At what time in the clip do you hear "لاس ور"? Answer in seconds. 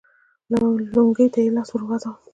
1.55-1.81